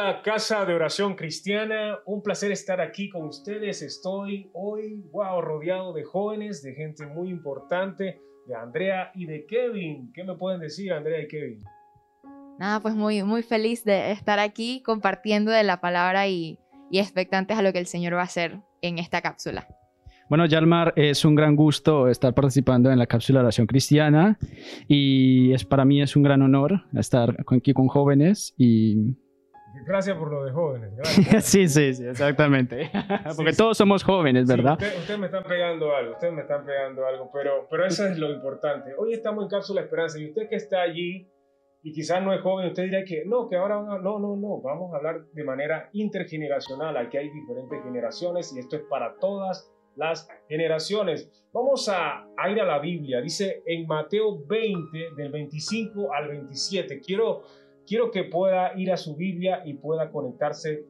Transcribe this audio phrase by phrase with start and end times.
[0.00, 1.98] Hola, Casa de Oración Cristiana.
[2.06, 3.82] Un placer estar aquí con ustedes.
[3.82, 10.12] Estoy hoy, wow, rodeado de jóvenes, de gente muy importante, de Andrea y de Kevin.
[10.14, 11.64] ¿Qué me pueden decir, Andrea y Kevin?
[12.60, 16.60] Nada, pues muy, muy feliz de estar aquí compartiendo de la palabra y,
[16.92, 19.66] y expectantes a lo que el Señor va a hacer en esta cápsula.
[20.28, 24.38] Bueno, Yalmar, es un gran gusto estar participando en la cápsula de oración cristiana
[24.86, 29.16] y es, para mí es un gran honor estar aquí con jóvenes y...
[29.88, 30.92] Gracias por lo de jóvenes.
[31.44, 32.90] sí, sí, sí, exactamente.
[33.36, 34.74] Porque todos somos jóvenes, ¿verdad?
[34.74, 38.18] Ustedes usted me están pegando algo, ustedes me están pegando algo, pero, pero eso es
[38.18, 38.92] lo importante.
[38.98, 41.26] Hoy estamos en Cápsula Esperanza y usted que está allí
[41.82, 44.92] y quizás no es joven, usted dirá que no, que ahora no, no, no, vamos
[44.92, 46.94] a hablar de manera intergeneracional.
[46.98, 51.30] Aquí hay diferentes generaciones y esto es para todas las generaciones.
[51.52, 53.20] Vamos a, ir a la Biblia.
[53.20, 57.00] Dice en Mateo 20, del 25 al 27.
[57.00, 57.44] Quiero,
[57.88, 60.84] quiero que pueda ir a su Biblia y pueda conectarse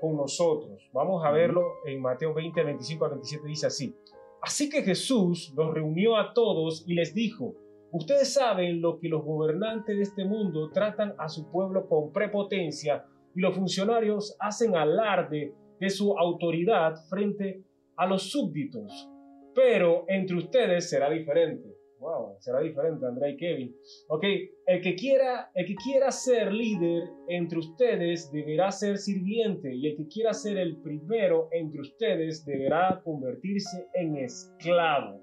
[0.00, 0.90] con nosotros.
[0.92, 3.46] Vamos a verlo en Mateo 20, 25 al 27.
[3.46, 3.96] Dice así.
[4.42, 7.54] Así que Jesús los reunió a todos y les dijo,
[7.92, 13.06] ustedes saben lo que los gobernantes de este mundo tratan a su pueblo con prepotencia
[13.34, 17.62] y los funcionarios hacen alarde de su autoridad frente
[17.96, 19.08] a los súbditos,
[19.54, 21.71] pero entre ustedes será diferente.
[22.02, 23.76] Wow, será diferente, Andrea y Kevin.
[24.08, 24.24] Ok,
[24.66, 29.96] el que quiera, el que quiera ser líder entre ustedes deberá ser sirviente y el
[29.96, 35.20] que quiera ser el primero entre ustedes deberá convertirse en esclavo.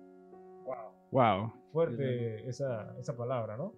[0.63, 0.93] Wow.
[1.11, 1.53] Wow.
[1.73, 3.73] Fuerte esa, esa palabra, ¿no?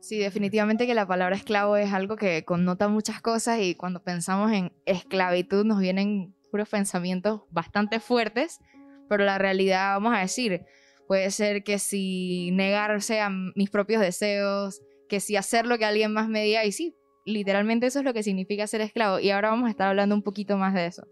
[0.00, 4.52] Sí, definitivamente que la palabra esclavo es algo que connota muchas cosas y cuando pensamos
[4.52, 8.60] en esclavitud nos vienen puros pensamientos bastante fuertes,
[9.08, 10.66] pero la realidad, vamos a decir,
[11.08, 16.12] puede ser que si negarse a mis propios deseos, que si hacer lo que alguien
[16.12, 19.18] más me diga, y sí, literalmente eso es lo que significa ser esclavo.
[19.18, 21.02] Y ahora vamos a estar hablando un poquito más de eso.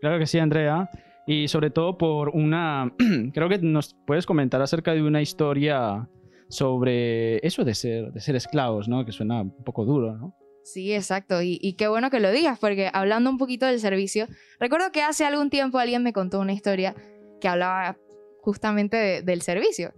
[0.00, 0.88] Claro que sí, Andrea.
[1.26, 2.94] Y sobre todo por una,
[3.34, 6.08] creo que nos puedes comentar acerca de una historia
[6.48, 9.04] sobre eso de ser, de ser esclavos, ¿no?
[9.04, 10.34] Que suena un poco duro, ¿no?
[10.64, 11.40] Sí, exacto.
[11.40, 14.26] Y, qué bueno que lo digas, porque hablando un poquito del servicio,
[14.60, 16.94] recuerdo que hace algún tiempo alguien me contó una historia
[17.40, 17.96] que hablaba
[18.48, 19.92] justamente del servicio.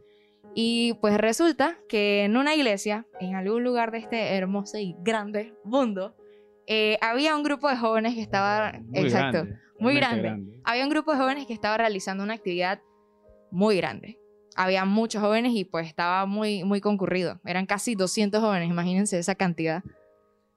[0.56, 5.54] Y pues resulta que en una iglesia, en algún lugar de este hermoso y grande
[5.62, 6.16] mundo,
[6.66, 8.72] eh, había un grupo de jóvenes que estaba...
[8.92, 9.46] exacto,
[9.78, 10.42] muy grande.
[10.64, 12.80] Había un grupo de jóvenes que estaba realizando una actividad
[13.52, 14.18] muy grande.
[14.56, 17.40] Había muchos jóvenes y pues estaba muy, muy concurrido.
[17.44, 19.84] Eran casi 200 jóvenes, imagínense esa cantidad.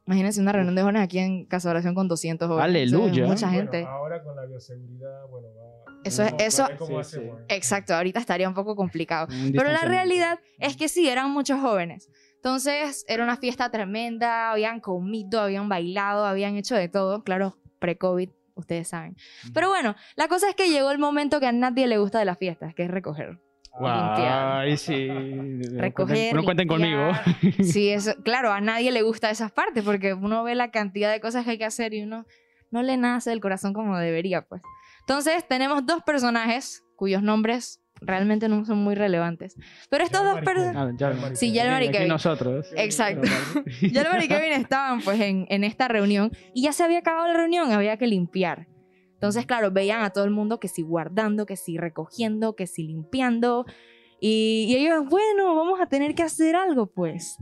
[0.06, 2.66] Imagínense una reunión de jóvenes aquí en Casa Oración con 200 jóvenes.
[2.66, 3.26] Aleluya.
[3.26, 3.86] Mucha gente.
[3.86, 5.74] ahora con la bioseguridad, bueno, va.
[6.04, 6.68] Eso es, eso.
[7.48, 9.28] Exacto, ahorita estaría un poco complicado.
[9.54, 12.10] Pero la realidad es que sí, eran muchos jóvenes.
[12.36, 18.30] Entonces, era una fiesta tremenda, habían comido, habían bailado, habían hecho de todo, claro, pre-COVID,
[18.56, 19.16] ustedes saben.
[19.54, 22.26] Pero bueno, la cosa es que llegó el momento que a nadie le gusta de
[22.26, 23.40] las fiestas, que es recoger.
[23.80, 25.10] Ay, sí.
[25.78, 26.36] Recoger.
[26.36, 27.12] No cuenten conmigo.
[27.64, 31.20] Sí, eso, claro, a nadie le gusta esas partes porque uno ve la cantidad de
[31.20, 32.26] cosas que hay que hacer y uno
[32.72, 34.62] no le nace del corazón como debería, pues.
[35.02, 39.56] Entonces, tenemos dos personajes cuyos nombres realmente no son muy relevantes.
[39.90, 41.02] Pero estos dos personajes...
[41.02, 42.08] Ah, sí, Yalmar y Kevin.
[42.10, 42.68] nosotros.
[42.76, 43.28] Exacto.
[43.82, 47.34] Yalmar y Kevin estaban pues en, en esta reunión y ya se había acabado la
[47.34, 48.68] reunión, había que limpiar.
[49.24, 52.84] Entonces, claro, veían a todo el mundo que sí guardando, que sí recogiendo, que sí
[52.84, 53.66] limpiando.
[54.20, 57.38] Y, ellos, bueno, vamos a tener que hacer algo, pues.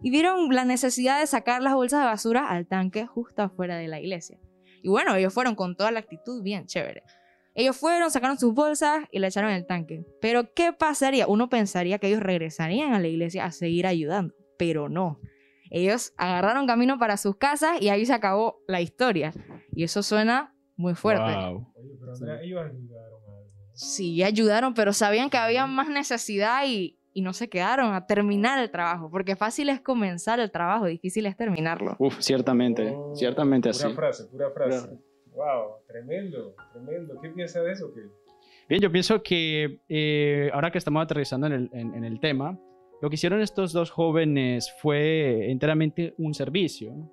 [0.00, 3.88] Y vieron la necesidad de sacar las bolsas de basura al tanque justo afuera de
[3.88, 4.38] la iglesia.
[4.80, 7.02] Y bueno, ellos fueron con toda la actitud bien chévere.
[7.56, 10.06] Ellos fueron, sacaron sus bolsas y la echaron en el tanque.
[10.20, 11.26] Pero ¿qué pasaría?
[11.26, 15.18] Uno pensaría que ellos regresarían a la iglesia a seguir ayudando, pero no.
[15.68, 19.32] Ellos agarraron camino para sus casas y ahí se acabó la historia.
[19.74, 21.22] Y eso suena muy fuerte.
[21.22, 23.50] Oye, pero Andrea, ellos ayudaron algo.
[23.72, 28.58] Sí, ayudaron, pero sabían que había más necesidad y, y, no se quedaron a terminar
[28.58, 31.96] el trabajo, porque fácil es comenzar el trabajo, difícil es terminarlo.
[31.98, 33.94] Uf, ciertamente, oh, ciertamente pura así.
[33.94, 34.88] frase, pura frase.
[35.32, 37.20] Wow, tremendo, tremendo.
[37.20, 37.92] ¿Qué piensa de eso?
[38.68, 42.56] Bien, yo pienso que eh, ahora que estamos aterrizando en el, en, en el tema,
[43.02, 47.10] lo que hicieron estos dos jóvenes fue enteramente un servicio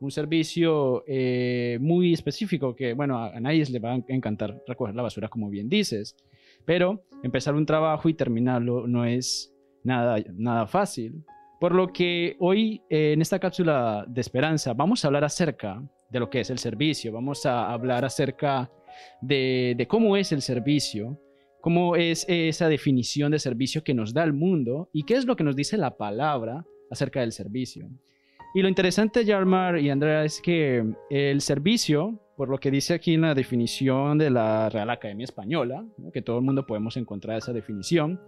[0.00, 5.02] un servicio eh, muy específico que, bueno, a, nadie le va a encantar recoger la
[5.02, 6.16] basura, como bien dices,
[6.64, 9.54] pero empezar un trabajo y terminarlo no es
[9.84, 11.22] nada, nada fácil.
[11.60, 16.18] Por lo que hoy eh, en esta cápsula de esperanza vamos a hablar acerca de
[16.18, 18.70] lo que es el servicio, vamos a hablar acerca
[19.20, 21.20] de, de cómo es el servicio,
[21.60, 25.36] cómo es esa definición de servicio que nos da el mundo y qué es lo
[25.36, 27.90] que nos dice la palabra acerca del servicio.
[28.52, 33.14] Y lo interesante, Yarmar y Andrea, es que el servicio, por lo que dice aquí
[33.14, 37.52] en la definición de la Real Academia Española, que todo el mundo podemos encontrar esa
[37.52, 38.20] definición,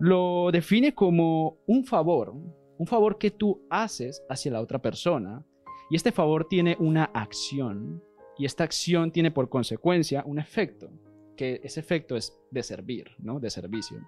[0.00, 2.34] lo define como un favor,
[2.76, 5.44] un favor que tú haces hacia la otra persona.
[5.90, 8.02] Y este favor tiene una acción,
[8.36, 10.90] y esta acción tiene por consecuencia un efecto,
[11.36, 13.38] que ese efecto es de servir, ¿no?
[13.38, 13.98] De servicio.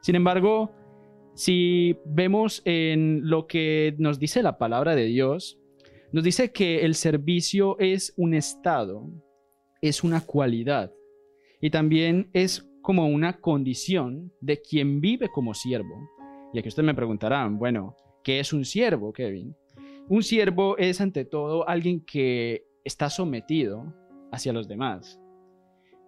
[0.00, 0.70] Sin embargo,
[1.36, 5.58] si vemos en lo que nos dice la palabra de Dios,
[6.10, 9.06] nos dice que el servicio es un estado,
[9.82, 10.94] es una cualidad
[11.60, 16.08] y también es como una condición de quien vive como siervo.
[16.54, 17.94] Y aquí ustedes me preguntarán, bueno,
[18.24, 19.54] ¿qué es un siervo, Kevin?
[20.08, 23.92] Un siervo es ante todo alguien que está sometido
[24.32, 25.20] hacia los demás.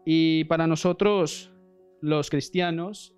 [0.07, 1.53] Y para nosotros,
[2.01, 3.15] los cristianos,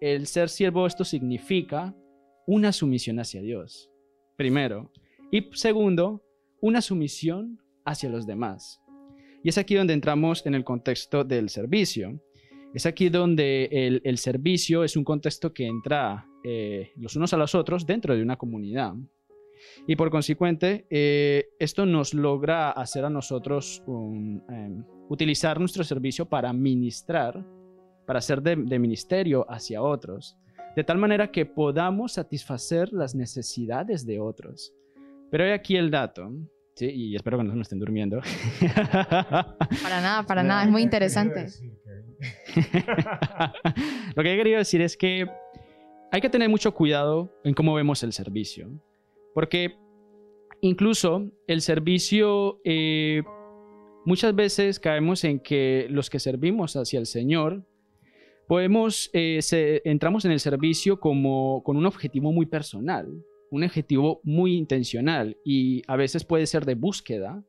[0.00, 1.94] el ser siervo esto significa
[2.46, 3.90] una sumisión hacia Dios,
[4.36, 4.90] primero.
[5.30, 6.24] Y segundo,
[6.60, 8.80] una sumisión hacia los demás.
[9.42, 12.20] Y es aquí donde entramos en el contexto del servicio.
[12.74, 17.54] Es aquí donde el, servicio es un contexto que entra eh, los unos a los
[17.54, 18.94] otros dentro de una comunidad.
[19.86, 26.52] Y por consiguiente, eh, esto nos logra hacer a nosotros em, utilizar nuestro servicio para
[26.52, 27.44] ministrar
[28.06, 30.36] para ser de, ministerio hacia otros,
[30.76, 34.72] de tal manera que podamos satisfacer las necesidades de otros.
[35.30, 36.32] Pero hay aquí el dato,
[36.74, 36.90] ¿sí?
[36.90, 38.20] y espero que no me estén durmiendo.
[39.82, 41.46] Para nada, para nada, es muy interesante.
[44.16, 45.26] Lo que he querido decir es que
[46.12, 48.68] hay que tener mucho cuidado en cómo vemos el servicio,
[49.34, 49.76] porque
[50.60, 53.22] incluso el servicio, eh,
[54.04, 57.64] muchas veces caemos en que los que servimos hacia el Señor,
[58.50, 63.06] podemos, eh, entramos en el servicio como con un objetivo muy personal,
[63.48, 67.44] un objetivo muy intencional y a veces puede ser de búsqueda,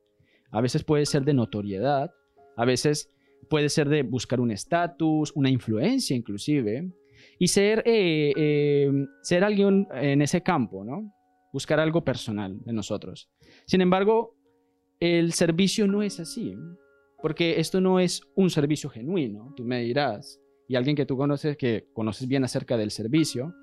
[0.51, 2.12] a veces puede ser de notoriedad,
[2.56, 3.12] a veces
[3.50, 6.92] puede ser de buscar un estatus, una influencia inclusive,
[7.39, 8.92] y ser, eh, eh,
[9.24, 11.12] ser alguien en ese campo, ¿no?
[11.51, 13.27] Buscar algo personal de nosotros.
[13.65, 14.36] Sin embargo,
[15.00, 16.56] el servicio no es así,
[17.24, 20.40] porque esto no es un servicio genuino, tú me dirás
[20.71, 23.53] y alguien que tú conoces, que conoces bien acerca del servicio,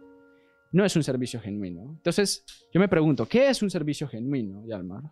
[0.73, 1.95] no es un servicio genuino.
[1.97, 5.05] Entonces, yo me pregunto, ¿qué es un servicio genuino, Yalmar?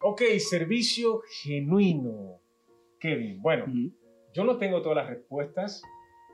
[0.00, 2.40] Ok, servicio genuino.
[2.98, 3.66] Kevin, bueno,
[4.32, 5.82] yo no tengo todas las respuestas,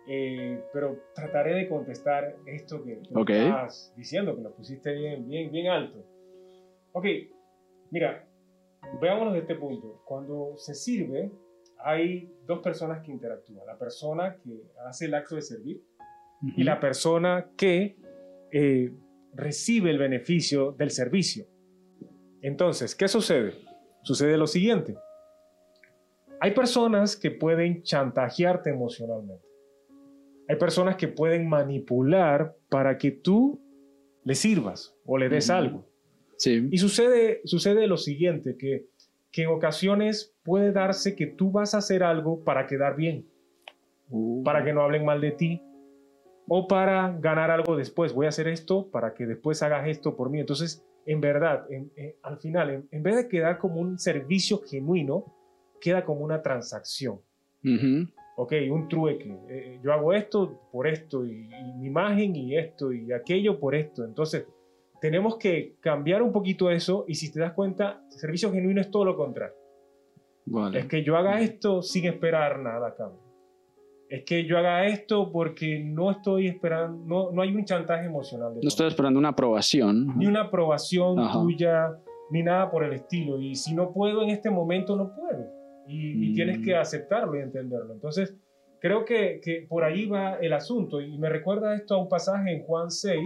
[0.08, 5.66] eh, pero trataré de contestar esto que, estás diciendo, que lo pusiste bien, bien, bien
[5.66, 5.98] alto.
[6.92, 7.06] Ok,
[7.90, 8.24] mira,
[9.00, 10.00] veámonos de este punto.
[10.04, 11.32] Cuando se sirve,
[11.84, 13.66] hay dos personas que interactúan.
[13.66, 15.82] La persona que hace el acto de servir
[16.56, 17.96] y la persona que
[18.52, 18.90] eh,
[19.34, 21.46] recibe el beneficio del servicio.
[22.40, 23.54] Entonces, ¿qué sucede?
[24.02, 24.96] Sucede lo siguiente.
[26.40, 29.46] Hay personas que pueden chantajearte emocionalmente.
[30.48, 33.60] Hay personas que pueden manipular para que tú
[34.24, 35.86] le sirvas o le des algo.
[36.38, 36.68] Sí.
[36.70, 38.88] Y sucede, sucede lo siguiente, que
[39.34, 43.26] que en ocasiones puede darse que tú vas a hacer algo para quedar bien,
[44.10, 44.42] uh.
[44.44, 45.62] para que no hablen mal de ti,
[46.46, 48.12] o para ganar algo después.
[48.12, 50.40] Voy a hacer esto para que después hagas esto por mí.
[50.40, 51.66] Entonces, en verdad,
[52.22, 55.24] al final, en, vez de quedar como un servicio genuino,
[55.80, 57.20] queda como una transacción.
[58.36, 59.34] Ok, un trueque.
[59.48, 63.74] Eh, yo hago esto por esto, y, y mi imagen y esto, y aquello por
[63.74, 64.04] esto.
[64.04, 64.46] Entonces,
[65.00, 69.04] tenemos que cambiar un poquito eso y si te das cuenta, servicio genuino es todo
[69.04, 69.54] lo contrario.
[70.74, 73.20] Es que yo haga esto sin esperar nada a cambio.
[74.08, 78.52] Es que yo haga esto porque no estoy esperando, no, no hay un chantaje emocional.
[78.54, 80.18] no estoy esperando una aprobación.
[80.18, 81.98] Ni una aprobación tuya,
[82.30, 83.40] ni nada por el estilo.
[83.40, 85.50] Y si no puedo en este momento, no puedo.
[85.86, 86.78] Y, tienes que mm.
[86.78, 87.92] aceptarlo y entenderlo.
[87.92, 88.36] Entonces,
[88.80, 91.00] creo que, que por ahí va el asunto.
[91.00, 93.18] Y me recuerda esto a un pasaje en Juan 6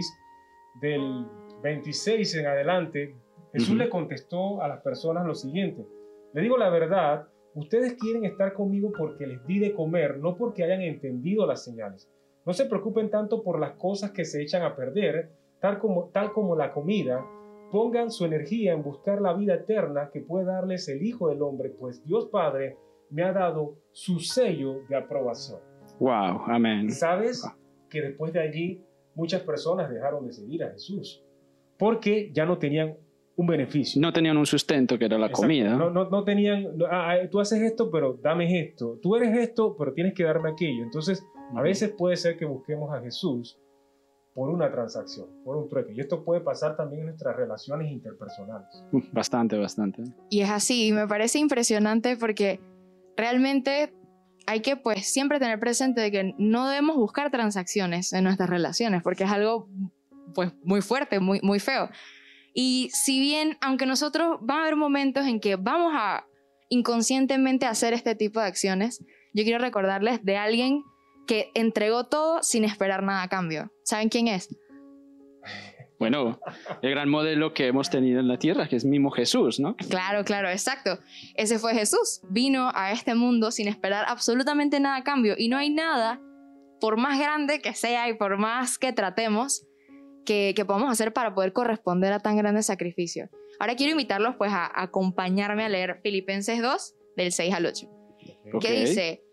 [0.81, 1.25] del
[1.61, 3.15] 26 en adelante,
[3.53, 5.85] Jesús le contestó a las personas lo siguiente.
[6.33, 10.63] Le digo la verdad, ustedes quieren estar conmigo porque les di de comer, no porque
[10.63, 12.09] hayan entendido las señales.
[12.45, 16.31] No se preocupen tanto por las cosas que se echan a perder, tal como, tal
[16.31, 17.25] como la comida.
[17.71, 21.69] Pongan su energía en buscar la vida eterna que puede darles el Hijo del Hombre,
[21.69, 22.77] pues Dios Padre
[23.09, 25.59] me ha dado su sello de aprobación.
[25.99, 26.91] Wow, amén.
[26.91, 27.43] ¿Sabes
[27.89, 28.83] que después de allí
[29.15, 31.23] muchas personas dejaron de seguir a Jesús?
[31.79, 32.97] porque ya no tenían
[33.39, 34.01] un beneficio.
[34.01, 35.73] No tenían un sustento que era la comida.
[35.73, 38.99] No, no, no tenían, ah, ah, tú haces esto, pero dame esto.
[39.01, 40.83] Tú eres esto, pero tienes que darme aquello.
[40.83, 43.57] Entonces, a veces puede ser que busquemos a Jesús
[44.33, 45.93] por una transacción, por un trueque.
[45.93, 48.83] Y esto puede pasar también en nuestras relaciones interpersonales.
[49.13, 50.03] Bastante, bastante.
[50.29, 52.59] Y es así, y me parece impresionante porque
[53.15, 53.93] realmente
[54.47, 59.01] hay que pues siempre tener presente de que no debemos buscar transacciones en nuestras relaciones
[59.01, 59.69] porque es algo
[60.35, 61.89] pues muy fuerte, muy, muy feo.
[62.53, 66.25] Y si bien, aunque nosotros van a haber momentos en que vamos a
[66.69, 69.03] inconscientemente hacer este tipo de acciones,
[69.33, 70.83] yo quiero recordarles de alguien
[71.27, 73.71] que entregó todo sin esperar nada a cambio.
[73.83, 74.49] ¿Saben quién es?
[75.99, 76.39] Bueno,
[76.81, 79.75] el gran modelo que hemos tenido en la tierra, que es mismo Jesús, ¿no?
[79.75, 80.97] Claro, claro, exacto.
[81.35, 82.21] Ese fue Jesús.
[82.29, 85.35] Vino a este mundo sin esperar absolutamente nada a cambio.
[85.37, 86.21] Y no hay nada,
[86.79, 89.67] por más grande que sea y por más que tratemos,
[90.29, 93.29] que, que podamos hacer para poder corresponder a tan grande sacrificio.
[93.59, 97.89] Ahora quiero invitarlos pues a, acompañarme a leer Filipenses 2, del 6 al 8.
[98.61, 99.23] Que dice,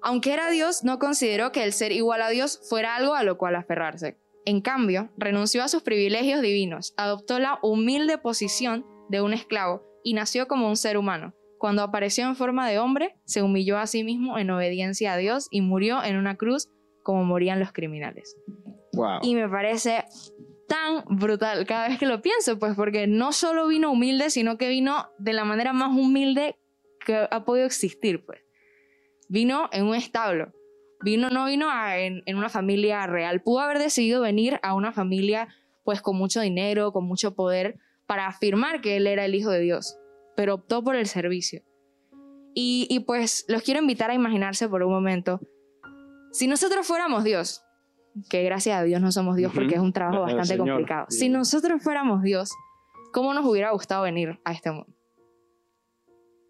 [0.00, 3.36] aunque era Dios, no consideró que el ser igual a Dios fuera algo a lo
[3.36, 9.32] cual aferrarse en cambio, renunció a sus privilegios divinos, adoptó la humilde posición de un
[9.32, 11.34] esclavo y nació como un ser humano.
[11.58, 15.48] Cuando apareció en forma de hombre, se humilló a sí mismo en obediencia a Dios
[15.50, 16.68] y murió en una cruz
[17.02, 18.36] como morían los criminales.
[19.22, 20.04] Y me parece
[20.68, 24.68] tan brutal cada vez que lo pienso, pues porque no solo vino humilde, sino que
[24.68, 26.56] vino de la manera más humilde
[27.04, 28.40] que ha podido existir, pues.
[29.28, 30.52] Vino en un establo,
[31.04, 33.42] Vino, no vino en, una familia real.
[33.42, 35.48] Pudo haber decidido venir a una familia
[35.84, 39.60] pues con mucho dinero, con mucho poder, para afirmar que él era el Hijo de
[39.60, 39.98] Dios,
[40.34, 41.62] pero optó por el servicio.
[42.54, 45.40] Y, y pues los quiero invitar a imaginarse por un momento,
[46.32, 47.63] si nosotros fuéramos Dios,
[48.28, 51.82] que gracias a Dios no somos Dios porque es un trabajo bastante complicado, si nosotros
[51.82, 52.50] fuéramos Dios,
[53.12, 54.92] ¿cómo nos hubiera gustado venir a este mundo?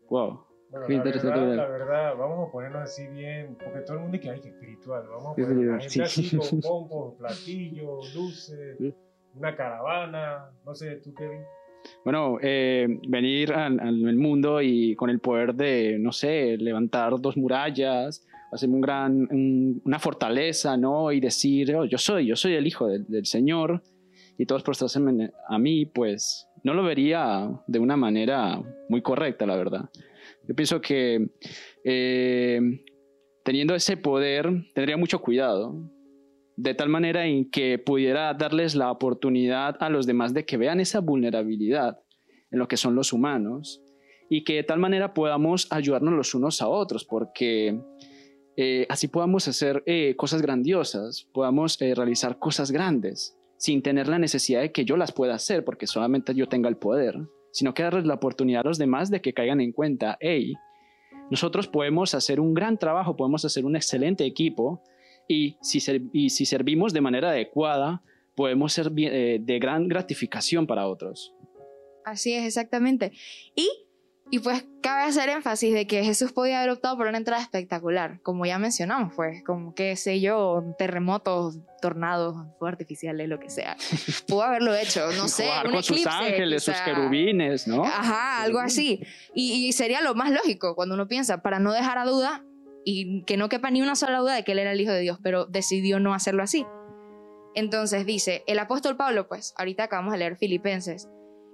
[0.09, 0.45] Wow.
[0.73, 4.31] La, verdad, la verdad, vamos a ponernos así bien, porque todo el mundo dice que
[4.31, 8.95] hay espiritual, vamos a ponernos así con pompos, platillos, luces,
[9.37, 11.43] una caravana, no sé, tú Kevin.
[12.05, 17.37] Bueno, eh, venir al, al, mundo y con el poder de, no sé, levantar dos
[17.37, 19.29] murallas, hacer un gran,
[19.85, 21.11] una fortaleza, ¿no?
[21.11, 23.83] Y decir, oh, yo soy, yo soy el hijo del, Señor
[24.39, 25.01] y todos prostrarse
[25.49, 29.91] a mí, pues no lo vería de una manera muy correcta, la verdad.
[30.49, 31.31] Yo pienso que
[31.85, 32.61] eh,
[33.45, 35.75] teniendo ese poder tendría mucho cuidado,
[36.57, 40.79] de tal manera en que pudiera darles la oportunidad a los demás de que vean
[40.79, 41.99] esa vulnerabilidad
[42.53, 43.83] en lo que son los humanos
[44.31, 47.81] y que de tal manera podamos ayudarnos los unos a otros, porque
[48.57, 54.61] eh, así podamos hacer eh, cosas grandiosas, podamos realizar cosas grandes sin tener la necesidad
[54.61, 57.17] de que yo las pueda hacer, porque solamente yo tenga el poder
[57.55, 60.55] sino que darles la oportunidad a los demás de que caigan en cuenta, hey,
[61.31, 64.83] nosotros podemos hacer un gran trabajo, podemos hacer un excelente equipo
[65.29, 68.03] y si, si servimos de manera adecuada,
[68.35, 71.33] podemos ser eh, de gran gratificación para otros.
[72.05, 73.13] Así es, exactamente.
[73.55, 73.71] Y
[74.31, 78.21] y pues cabe hacer énfasis de que Jesús podía haber optado por una entrada espectacular,
[78.23, 83.77] como ya mencionamos, pues, como qué sé yo, terremotos, tornados, fuegos artificiales, lo que sea.
[84.27, 87.85] Pudo haberlo hecho, no sé, un con sus ángeles, sus querubines, ¿no?
[87.85, 89.01] Ajá, algo así.
[89.35, 92.45] Y, y sería lo más lógico cuando uno piensa, para no dejar a duda
[92.85, 95.01] y que no quepa ni una sola duda de que él era el Hijo de
[95.01, 96.67] Dios, pero decidió no hacerlo así.
[97.55, 101.09] Entonces dice, el apóstol Pablo, pues, ahorita acabamos de leer Filipenses,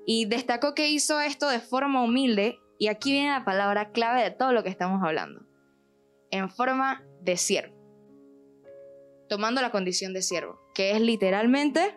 [0.06, 4.30] y destacó que hizo esto de forma humilde, y aquí viene la palabra clave de
[4.30, 5.44] todo lo que estamos hablando,
[6.30, 7.74] en forma de siervo,
[9.28, 11.96] tomando la condición de siervo, que es literalmente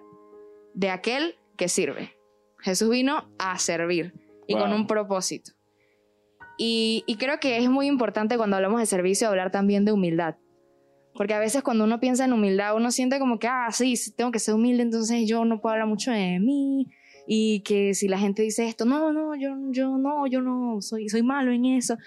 [0.74, 2.16] de aquel que sirve.
[2.60, 4.14] Jesús vino a servir
[4.48, 5.52] y con un propósito.
[6.58, 10.36] Y, y, creo que es muy importante cuando hablamos de servicio hablar también de humildad.
[11.16, 14.32] Porque a veces cuando uno piensa en humildad, uno siente como que, ah, sí, tengo
[14.32, 16.88] que ser humilde, entonces yo no puedo hablar mucho de mí,
[17.28, 21.10] y que si la gente dice esto, no, no, yo, yo no, yo no, soy,
[21.10, 21.98] soy malo en eso.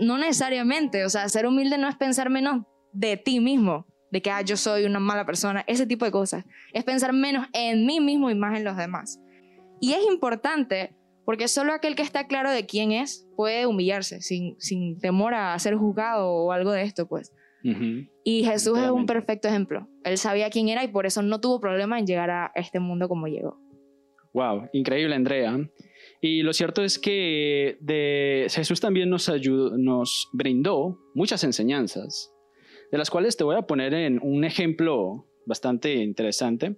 [0.00, 4.30] No necesariamente, o sea, ser humilde no es pensar menos de ti mismo, de que
[4.30, 6.44] ah, yo soy una mala persona, ese tipo de cosas.
[6.72, 9.18] Es pensar menos en mí mismo y más en los demás.
[9.80, 10.94] Y es importante
[11.24, 15.58] porque solo aquel que está claro de quién es puede humillarse sin, sin temor a
[15.58, 17.32] ser juzgado o algo de esto, pues.
[18.24, 19.88] Y Jesús es un perfecto ejemplo.
[20.02, 23.08] Él sabía quién era y por eso no tuvo problema en llegar a este mundo
[23.08, 23.60] como llegó.
[24.32, 25.58] Wow, increíble Andrea.
[26.20, 27.76] Y lo cierto es que
[28.50, 32.32] Jesús también nos, ayudó, nos brindó muchas enseñanzas,
[32.90, 36.76] de las cuales te voy a poner en un ejemplo bastante interesante.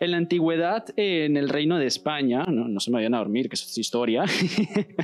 [0.00, 3.54] En la antigüedad, en el reino de España, no, se me vayan a dormir, que
[3.54, 4.24] eso es historia,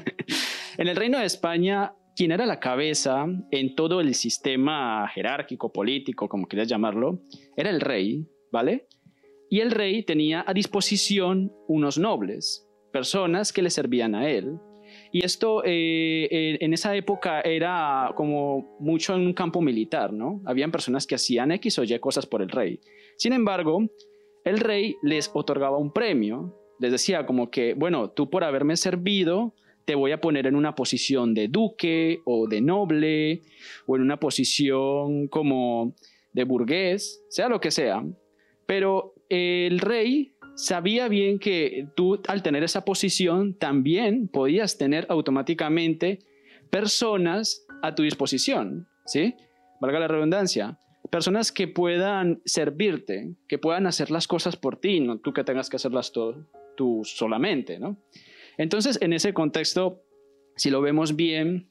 [0.78, 6.28] en el reino de España, quien era la cabeza en todo el sistema jerárquico, político,
[6.28, 7.20] como quieras llamarlo,
[7.58, 8.88] era el rey, ¿vale?
[9.48, 14.58] Y el rey tenía a disposición unos nobles, personas que le servían a él.
[15.12, 20.42] Y esto eh, eh, en esa época era como mucho en un campo militar, ¿no?
[20.44, 22.80] Habían personas que hacían X o Y cosas por el rey.
[23.16, 23.88] Sin embargo,
[24.44, 29.54] el rey les otorgaba un premio, les decía como que, bueno, tú por haberme servido,
[29.84, 33.42] te voy a poner en una posición de duque o de noble
[33.86, 35.94] o en una posición como
[36.32, 38.04] de burgués, sea lo que sea.
[38.66, 46.20] Pero el rey sabía bien que tú al tener esa posición también podías tener automáticamente
[46.70, 49.34] personas a tu disposición, ¿sí?
[49.80, 50.78] Valga la redundancia.
[51.10, 55.70] Personas que puedan servirte, que puedan hacer las cosas por ti, no tú que tengas
[55.70, 57.96] que hacerlas tú solamente, ¿no?
[58.58, 60.02] Entonces, en ese contexto,
[60.56, 61.68] si lo vemos bien,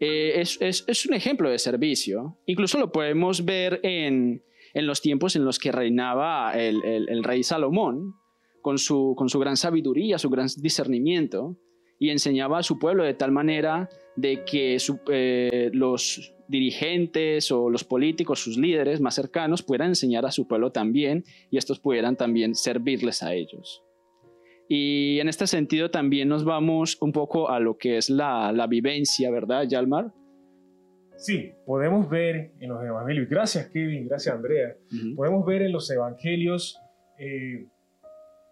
[0.00, 2.38] eh, es, un ejemplo de servicio.
[2.46, 4.42] Incluso lo podemos ver en,
[4.74, 8.14] los tiempos en los que reinaba el, rey Salomón,
[8.62, 11.56] con su, gran sabiduría, su gran discernimiento,
[11.98, 14.76] y enseñaba a su pueblo de tal manera de que
[15.10, 20.72] eh, los dirigentes o los políticos, sus líderes más cercanos, puedan enseñar a su pueblo
[20.72, 23.82] también y estos pudieran también servirles a ellos.
[24.68, 28.66] Y en este sentido también nos vamos un poco a lo que es la, la
[28.66, 30.12] vivencia, ¿verdad, Yalmar?
[31.22, 34.76] Sí, podemos ver en los evangelios, gracias Kevin, gracias Andrea,
[35.14, 36.80] podemos ver en los evangelios
[37.16, 37.68] eh,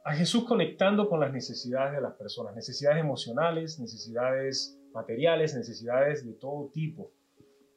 [0.04, 6.32] a Jesús conectando con las necesidades de las personas, necesidades emocionales, necesidades materiales, necesidades de
[6.34, 7.10] todo tipo.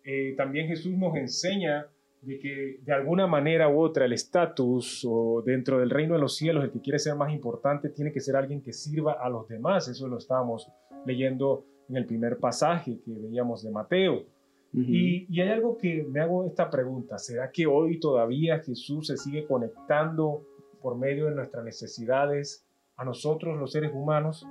[0.04, 1.88] Eh, también Jesús nos enseña
[2.22, 6.36] de que de alguna manera u otra el estatus o dentro del reino de los
[6.36, 9.48] cielos el que quiere ser más importante tiene que ser alguien que sirva a los
[9.48, 9.88] demás.
[9.88, 10.70] Eso lo estábamos
[11.04, 14.26] leyendo en el primer pasaje que veíamos de Mateo.
[14.74, 19.46] Y, hay algo que me hago esta pregunta, ¿será que hoy todavía Jesús se sigue
[19.46, 20.44] conectando
[20.82, 24.48] por medio de nuestras necesidades a nosotros los seres humanos?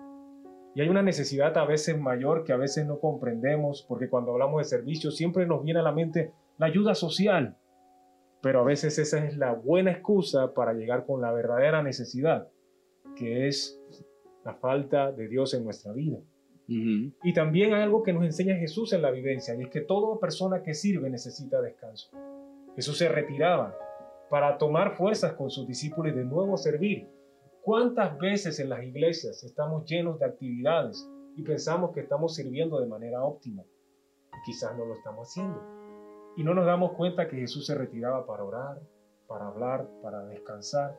[0.74, 4.60] Y hay una necesidad a veces mayor que a veces no comprendemos, porque cuando hablamos
[4.60, 7.56] de servicio siempre nos viene a la mente la ayuda social,
[8.40, 12.48] pero a veces esa es la buena excusa para llegar con la verdadera necesidad,
[13.16, 13.80] que es
[14.44, 16.18] la falta de Dios en nuestra vida.
[16.66, 20.18] Y también hay algo que nos enseña Jesús en la vivencia, y es que toda
[20.18, 22.10] persona que sirve necesita descanso.
[22.74, 23.76] Jesús se retiraba
[24.30, 27.06] para tomar fuerzas con sus discípulos y de nuevo servir.
[27.60, 32.86] ¿Cuántas veces en las iglesias estamos llenos de actividades y pensamos que estamos sirviendo de
[32.86, 33.62] manera óptima?
[34.46, 35.60] Quizás no lo estamos haciendo.
[36.36, 38.80] Y no nos damos cuenta que Jesús se retiraba para orar,
[39.28, 40.98] para hablar, para descansar.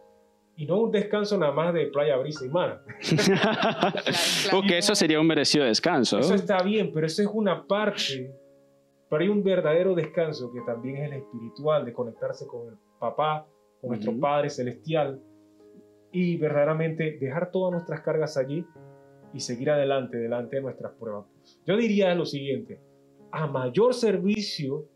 [0.55, 2.83] Y no un descanso nada más de playa, brisa y mar.
[4.51, 6.19] Porque eso sería un merecido descanso.
[6.19, 8.31] Eso está bien, pero eso es una parte.
[9.09, 13.47] Pero hay un verdadero descanso que también es el espiritual, de conectarse con el papá,
[13.81, 15.19] con nuestro Padre Celestial.
[16.11, 18.65] Y verdaderamente dejar todas nuestras cargas allí
[19.33, 21.25] y seguir adelante, delante de nuestras pruebas.
[21.65, 22.79] Yo diría lo siguiente,
[23.31, 24.87] a mayor servicio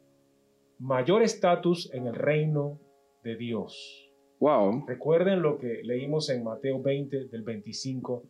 [0.80, 2.80] mayor estatus en el reino
[3.24, 4.07] de Dios.
[4.40, 4.86] Wow.
[4.88, 8.24] Recuerden lo que leímos en Mateo 20 del 25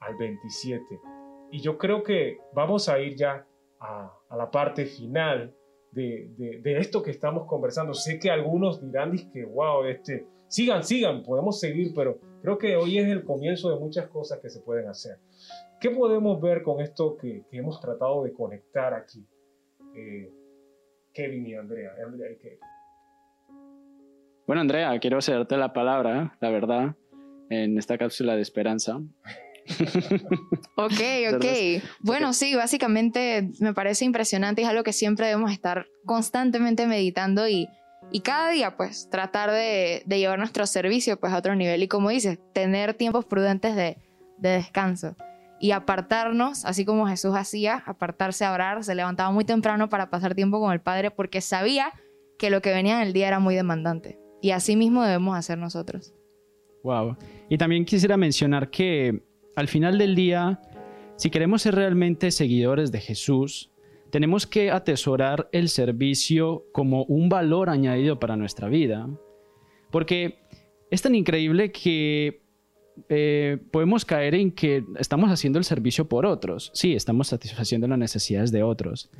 [0.00, 1.00] al 27.
[1.52, 3.46] Y yo creo que vamos a ir ya
[3.80, 5.54] a, la parte final
[5.92, 6.30] de,
[6.62, 7.94] de, esto que estamos conversando.
[7.94, 12.98] Sé que algunos dirán que, wow, este, sigan, sigan, podemos seguir, pero creo que hoy
[12.98, 15.18] es el comienzo de muchas cosas que se pueden hacer.
[15.80, 19.26] ¿Qué podemos ver con esto que, que hemos tratado de conectar aquí?
[19.94, 20.32] Eh,
[21.12, 21.92] Kevin y Andrea.
[24.50, 26.96] Bueno, Andrea, quiero cederte la palabra, la verdad,
[27.50, 28.96] en esta cápsula de esperanza.
[30.74, 31.00] ok,
[31.36, 31.44] ok.
[32.00, 37.46] Bueno, sí, básicamente me parece impresionante y es algo que siempre debemos estar constantemente meditando
[37.46, 37.68] y,
[38.10, 41.86] y cada día pues tratar de, de, llevar nuestro servicio pues a otro nivel y
[41.86, 43.98] como dices, tener tiempos prudentes de,
[44.38, 45.14] de descanso
[45.60, 50.34] y apartarnos, así como Jesús hacía, apartarse a orar, se levantaba muy temprano para pasar
[50.34, 51.92] tiempo con el Padre porque sabía
[52.36, 54.18] que lo que venía en el día era muy demandante.
[54.40, 56.14] Y así mismo debemos hacer nosotros.
[56.82, 57.16] Wow.
[57.48, 59.22] Y también quisiera mencionar que
[59.56, 60.60] al final del día,
[61.16, 63.70] si queremos ser realmente seguidores de Jesús,
[64.10, 69.08] tenemos que atesorar el servicio como un valor añadido para nuestra vida.
[69.90, 70.38] Porque
[70.90, 72.42] es tan increíble que
[73.08, 76.70] eh, podemos caer en que estamos haciendo el servicio por otros.
[76.74, 79.10] Sí, estamos satisfaciendo las necesidades de otros.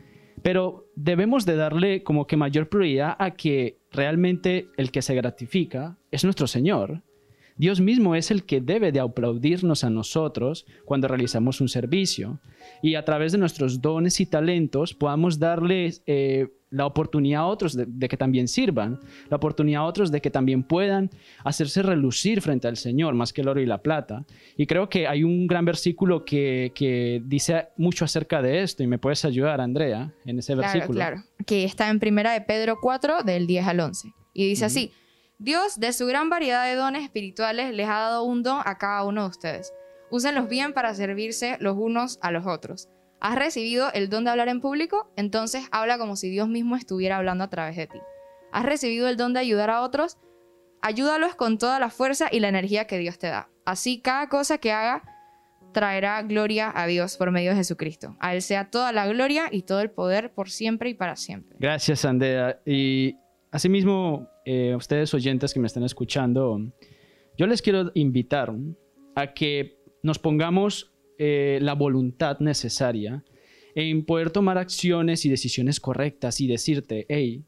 [0.42, 5.98] Pero debemos de darle como que mayor prioridad a que realmente el que se gratifica
[6.10, 7.02] es nuestro Señor.
[7.60, 12.40] Dios mismo es el que debe de aplaudirnos a nosotros cuando realizamos un servicio.
[12.80, 17.76] Y a través de nuestros dones y talentos podamos darles eh, la oportunidad a otros
[17.76, 21.10] de, que también sirvan, la oportunidad a otros de que también puedan
[21.44, 24.24] hacerse relucir frente al Señor, más que el oro y la plata.
[24.56, 28.86] Y creo que hay un gran versículo que, que dice mucho acerca de esto, y
[28.86, 30.94] me puedes ayudar, Andrea, en ese versículo.
[30.94, 34.14] Claro, que está en primera de Pedro 4, del 10 al 11.
[34.32, 34.92] Y dice así,
[35.40, 39.04] Dios, de su gran variedad de dones espirituales, les ha dado un don a cada
[39.04, 39.72] uno de ustedes.
[40.10, 42.88] Úsenlos bien para servirse los unos a los otros
[43.20, 45.10] ¿Has recibido el don de hablar en público?
[45.16, 47.98] Entonces habla como si Dios mismo estuviera hablando a través de ti.
[48.52, 50.18] ¿Has recibido el don de ayudar a otros?
[50.80, 53.50] Ayúdalos con toda la fuerza y la energía que Dios te da.
[53.66, 55.02] Así cada cosa que haga
[55.72, 58.16] traerá gloria a Dios por medio de Jesucristo.
[58.20, 61.56] A Él sea toda la gloria y todo el poder por siempre y para siempre.
[61.60, 62.58] Gracias, Andrea.
[63.50, 66.60] Asimismo, eh, ustedes oyentes que me están escuchando,
[67.36, 68.52] yo les quiero invitar
[69.14, 73.24] a que nos pongamos eh, la voluntad necesaria
[73.74, 77.44] en poder tomar acciones y decisiones correctas y decirte, hey,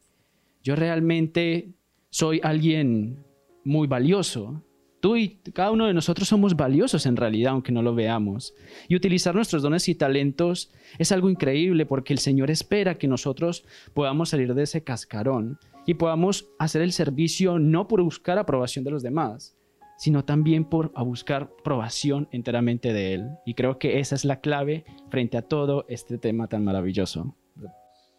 [0.63, 1.73] yo realmente
[2.11, 3.25] soy alguien
[3.65, 4.63] muy valioso.
[5.01, 8.55] Tú y cada uno de nosotros somos valiosos en realidad, aunque no lo veamos.
[8.89, 13.65] Y utilizar nuestros dones y talentos es algo increíble porque el Señor espera que nosotros
[13.95, 18.91] podamos salir de ese cascarón y podamos hacer el servicio no por buscar aprobación de
[18.91, 19.57] los demás,
[19.99, 23.31] sino también por a buscar probación enteramente de Él.
[23.47, 27.37] Y creo que esa es la clave frente a todo este tema tan maravilloso.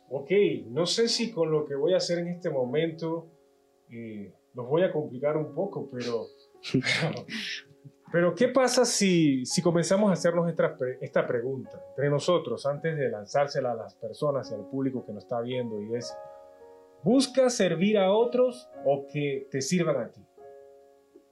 [0.09, 0.31] Ok,
[0.67, 3.27] no sé si con lo que voy a hacer en este momento
[3.89, 6.27] eh, los voy a complicar un poco, pero,
[8.11, 13.09] pero, ¿qué pasa si, si comenzamos a hacernos esta, esta pregunta entre nosotros antes de
[13.09, 15.81] lanzársela a las personas y al público que nos está viendo?
[15.81, 16.15] Y es,
[17.03, 20.21] ¿busca servir a otros o que te sirvan a ti?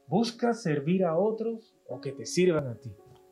[0.08, 2.92] ¿Buscas servir a otros o que te sirvan a ti?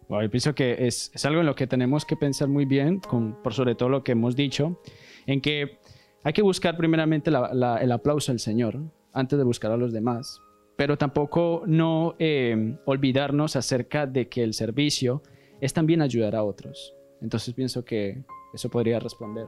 [0.09, 3.43] yo pienso que es, es, algo en lo que tenemos que pensar muy bien, con,
[3.43, 4.81] por sobre todo lo que hemos dicho,
[5.27, 5.77] en que
[6.23, 8.79] hay que buscar primeramente el aplauso del Señor
[9.13, 10.41] antes de buscar a los demás,
[10.75, 15.21] pero tampoco no eh, olvidarnos acerca de que el servicio
[15.61, 16.95] es también ayudar a otros.
[17.21, 18.23] Entonces pienso que
[18.53, 19.45] eso podría responder.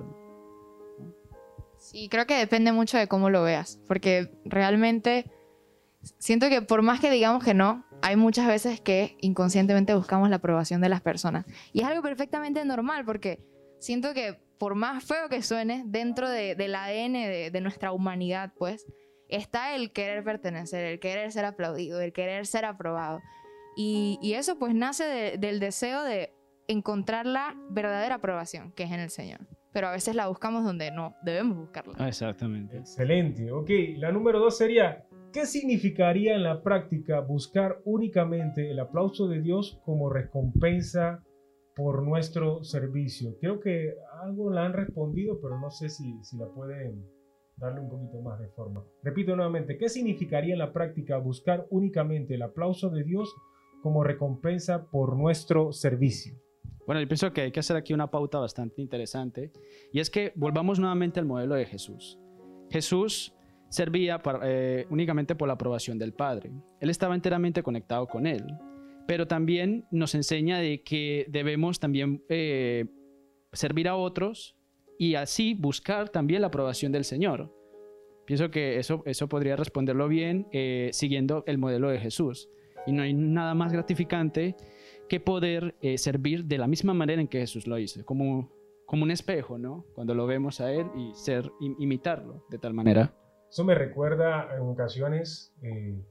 [1.82, 5.32] Sí, creo que depende mucho de cómo lo veas, porque realmente
[6.20, 10.38] siento que por más que digamos que no, hay muchas veces que inconscientemente buscamos la
[10.38, 11.46] aprobación de las personas.
[11.74, 13.44] Y es algo perfectamente normal porque
[13.80, 17.14] siento que por más feo que suene, dentro del ADN
[17.52, 18.86] de, nuestra humanidad, pues,
[19.28, 23.22] está el querer pertenecer, el querer ser aplaudido, el querer ser aprobado.
[23.76, 26.32] Y, eso pues nace del deseo de
[26.68, 29.48] encontrar la verdadera aprobación, que es en el Señor.
[29.74, 32.08] Pero a veces la buscamos donde no debemos buscarla.
[32.08, 32.78] Exactamente.
[32.78, 33.52] Excelente.
[33.52, 39.40] Ok, la número dos sería ¿Qué significaría en la práctica buscar únicamente el aplauso de
[39.40, 41.24] Dios como recompensa
[41.74, 43.38] por nuestro servicio?
[43.40, 47.08] Creo que algo la han respondido, pero no sé si, si la pueden
[47.56, 48.84] darle un poquito más de forma.
[49.04, 53.34] Repito nuevamente, ¿qué significaría en la práctica buscar únicamente el aplauso de Dios
[53.82, 56.36] como recompensa por nuestro servicio?
[56.86, 59.52] Bueno, yo pienso que hay que hacer aquí una pauta bastante interesante
[59.92, 62.20] y es que volvamos nuevamente al modelo de Jesús.
[62.70, 63.34] Jesús
[63.70, 66.52] servía eh, únicamente por la aprobación del Padre.
[66.80, 68.44] Él estaba enteramente conectado con Él,
[69.08, 72.86] pero también nos enseña de que debemos también eh,
[73.54, 74.56] servir a otros
[74.98, 77.52] y así buscar también la aprobación del Señor.
[78.26, 82.50] Pienso que eso, eso podría responderlo bien eh, siguiendo el modelo de Jesús.
[82.88, 84.56] Y no hay nada más gratificante
[85.12, 88.50] que poder servir de la misma manera en que Jesús lo hizo, como,
[88.86, 89.84] como un espejo, ¿no?
[89.94, 93.14] Cuando lo vemos a Él y ser, imitarlo de tal manera.
[93.50, 96.02] Eso me recuerda en ocasiones, eh,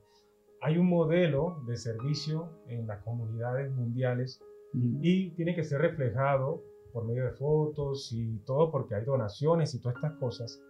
[0.60, 4.38] hay un modelo de servicio en las comunidades mundiales
[4.74, 9.80] y tiene que ser reflejado por medio de fotos y todo porque hay donaciones y
[9.80, 10.60] todas estas cosas.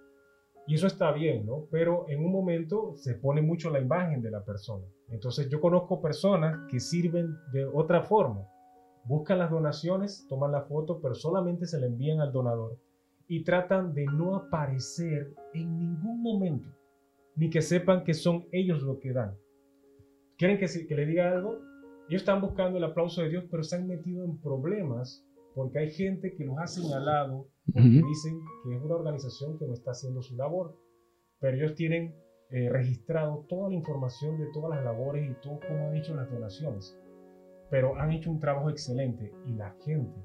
[0.68, 1.66] Y eso está bien, ¿no?
[1.72, 4.86] Pero en un momento se pone mucho la imagen de la persona.
[5.10, 8.46] Entonces yo conozco personas que sirven de otra forma.
[9.04, 12.78] Buscan las donaciones, toman la foto, pero solamente se la envían al donador
[13.26, 16.68] y tratan de no aparecer en ningún momento,
[17.36, 19.36] ni que sepan que son ellos los que dan.
[20.36, 21.58] ¿Quieren que, que le diga algo?
[22.08, 25.90] Ellos están buscando el aplauso de Dios, pero se han metido en problemas porque hay
[25.90, 30.22] gente que los ha señalado porque dicen que es una organización que no está haciendo
[30.22, 30.76] su labor,
[31.38, 32.14] pero ellos tienen
[32.52, 36.30] eh, registrado toda la información de todas las labores y todo cómo han hecho las
[36.30, 36.98] donaciones,
[37.70, 40.20] pero han hecho un trabajo excelente y la gente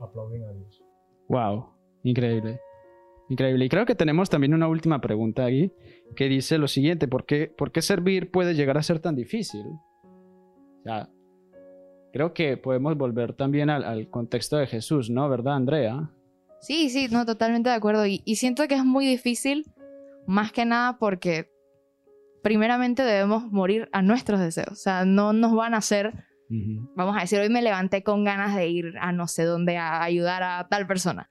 [0.00, 0.82] aplauden a Dios.
[1.28, 1.74] Wow,
[2.04, 2.60] Increíble.
[3.30, 3.64] Increíble.
[3.64, 5.72] Y creo que tenemos también una última pregunta ahí
[6.14, 9.64] que dice lo siguiente, ¿por qué, ¿por qué servir puede llegar a ser tan difícil?
[10.84, 11.08] Ya.
[12.12, 15.28] Creo que podemos volver también al, al contexto de Jesús, ¿no?
[15.30, 16.10] ¿Verdad, Andrea?
[16.60, 18.06] Sí, sí, no, totalmente de acuerdo.
[18.06, 19.64] Y, y siento que es muy difícil,
[20.26, 21.50] más que nada porque
[22.44, 24.68] primeramente debemos morir a nuestros deseos.
[24.70, 26.12] O sea, no nos van a hacer,
[26.94, 30.02] vamos a decir, hoy me levanté con ganas de ir a no sé dónde a
[30.02, 31.30] ayudar a tal persona.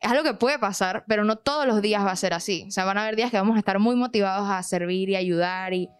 [0.00, 2.64] Es algo que puede pasar, pero no todos los días va a ser así.
[2.66, 5.16] O sea, van a haber días que vamos a estar muy motivados a servir y
[5.16, 5.90] ayudar y,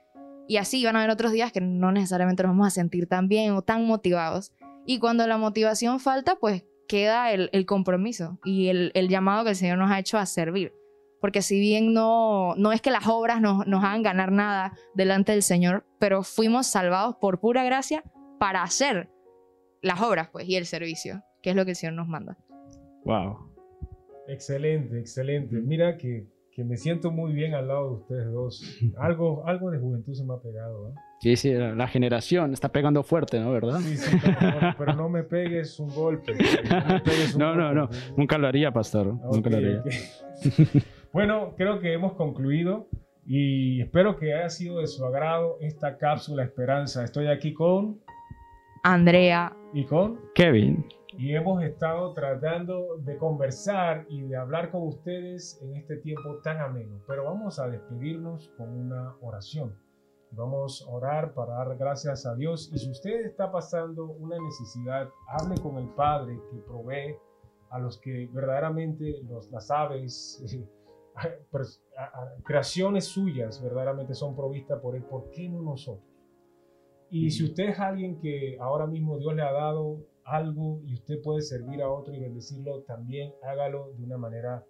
[0.49, 3.29] y así van a haber otros días que no necesariamente nos vamos a sentir tan
[3.29, 4.53] bien o tan motivados.
[4.87, 9.51] Y cuando la motivación falta, pues queda el, el compromiso y el, el llamado que
[9.51, 10.80] el Señor nos ha hecho a servir.
[11.21, 15.33] Porque si bien no, no es que las obras nos, nos hagan ganar nada delante
[15.33, 18.03] del Señor, pero fuimos salvados por pura gracia
[18.39, 19.11] para hacer
[19.83, 22.37] las obras, pues, y el servicio, que es lo que el Señor nos manda.
[23.05, 23.51] Wow.
[24.29, 25.57] Excelente, excelente.
[25.57, 28.79] Mira que, que me siento muy bien al lado de ustedes dos.
[28.99, 30.89] Algo, algo de juventud se me ha pegado.
[30.91, 30.93] ¿eh?
[31.21, 33.51] Sí, sí, la generación está pegando fuerte, ¿no?
[33.53, 33.79] ¿Verdad?
[33.81, 36.33] Sí, sí, pero, pero no me pegues un golpe.
[36.71, 37.81] No, me pegues un No, no, no.
[37.89, 37.97] golpe.
[38.17, 39.07] Nunca lo haría, pastor.
[39.33, 39.81] Nunca lo haría.
[39.81, 40.83] ok.
[41.13, 42.87] bueno, creo que hemos concluido
[43.27, 47.05] y espero que haya sido de su agrado esta cápsula Esperanza.
[47.05, 48.01] Estoy aquí con
[48.83, 50.87] Andrea, y con Kevin.
[51.19, 56.59] y hemos estado tratando de conversar y de hablar con ustedes en este tiempo tan
[56.61, 57.01] ameno.
[57.07, 59.75] Pero vamos a despedirnos con una oración.
[60.33, 62.71] Vamos a orar para dar gracias a Dios.
[62.73, 67.17] Y si usted está pasando una necesidad, hable con el Padre que provee
[67.71, 70.80] a los que verdaderamente los, las aves, a-
[72.45, 75.05] creaciones suyas, verdaderamente son provistas por Él.
[75.05, 76.07] ¿Por qué no nosotros?
[77.11, 81.21] Y si usted es alguien que ahora mismo Dios le ha dado algo y usted
[81.23, 84.65] puede servir a otro y bendecirlo, también hágalo de una manera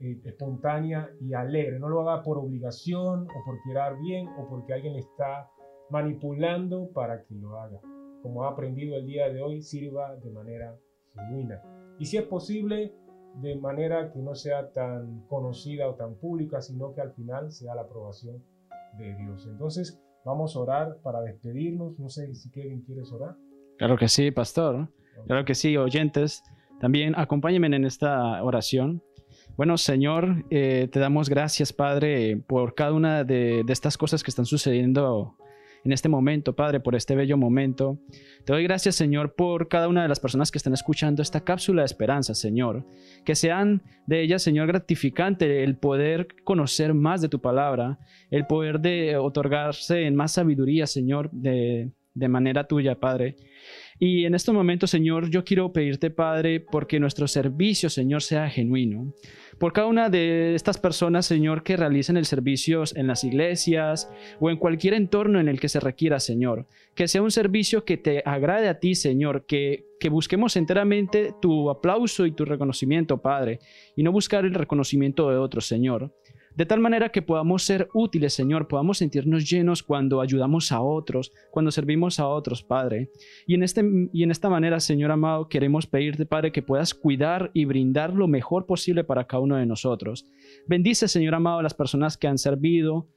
[0.00, 1.78] eh, espontánea y alegre.
[1.78, 5.50] No lo haga por obligación o por quedar bien o porque alguien le está
[5.90, 7.80] manipulando para que lo haga.
[8.22, 10.76] Como ha aprendido el día de hoy, sirva de manera
[11.14, 11.62] genuina.
[11.98, 12.94] Y si es posible,
[13.40, 17.74] de manera que no sea tan conocida o tan pública, sino que al final sea
[17.74, 18.42] la aprobación
[18.98, 19.46] de Dios.
[19.50, 21.98] Entonces, vamos a orar para despedirnos.
[21.98, 23.36] No sé si Kevin quieres orar.
[23.78, 24.88] Claro que sí, pastor.
[25.26, 26.42] Claro que sí, oyentes.
[26.80, 29.02] También acompáñenme en esta oración.
[29.56, 34.30] Bueno, Señor, eh, te damos gracias, Padre, por cada una de, de estas cosas que
[34.30, 35.36] están sucediendo
[35.84, 37.98] en este momento, Padre, por este bello momento.
[38.44, 41.82] Te doy gracias, Señor, por cada una de las personas que están escuchando esta cápsula
[41.82, 42.86] de esperanza, Señor.
[43.24, 47.98] Que sean de ellas, Señor, gratificante el poder conocer más de tu palabra,
[48.30, 53.36] el poder de otorgarse en más sabiduría, Señor, de, de manera tuya, Padre.
[53.98, 59.12] Y en este momento, Señor, yo quiero pedirte, Padre, porque nuestro servicio, Señor, sea genuino.
[59.58, 64.50] Por cada una de estas personas, Señor, que realicen el servicio en las iglesias o
[64.50, 66.66] en cualquier entorno en el que se requiera, Señor.
[66.94, 69.46] Que sea un servicio que te agrade a ti, Señor.
[69.46, 73.60] Que, que busquemos enteramente tu aplauso y tu reconocimiento, Padre.
[73.96, 76.12] Y no buscar el reconocimiento de otros, Señor.
[76.54, 81.32] De tal manera que podamos ser útiles, Señor, podamos sentirnos llenos cuando ayudamos a otros,
[81.50, 83.10] cuando servimos a otros, Padre.
[83.46, 87.50] Y en, este, y en esta manera, Señor amado, queremos pedirte, Padre, que puedas cuidar
[87.54, 90.26] y brindar lo mejor posible para cada uno de nosotros.
[90.68, 93.08] Bendice, Señor amado, a las personas que han servido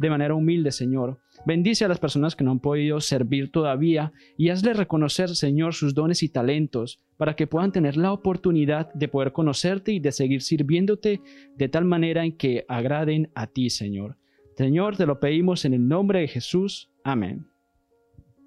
[0.00, 1.18] de manera humilde, Señor.
[1.44, 5.94] Bendice a las personas que no han podido servir todavía y hazle reconocer, Señor, sus
[5.94, 10.40] dones y talentos para que puedan tener la oportunidad de poder conocerte y de seguir
[10.40, 11.20] sirviéndote
[11.54, 14.16] de tal manera en que agraden a ti, Señor.
[14.56, 16.90] Señor, te lo pedimos en el nombre de Jesús.
[17.04, 17.46] Amén.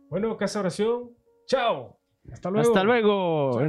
[0.10, 1.12] Bueno, casa oración.
[1.46, 2.00] Chao.
[2.32, 2.68] Hasta luego.
[2.68, 3.62] Hasta luego.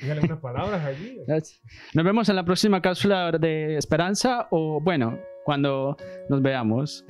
[0.00, 1.18] Dígale unas palabras allí.
[1.94, 5.96] Nos vemos en la próxima cápsula de esperanza o bueno, cuando
[6.28, 7.06] nos veamos.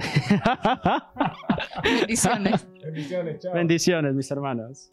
[1.83, 2.69] bendiciones.
[2.85, 3.41] Bendiciones.
[3.41, 3.53] Chao.
[3.53, 4.89] Bendiciones, mis hermanos.